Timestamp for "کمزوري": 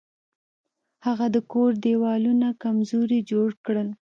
2.63-3.19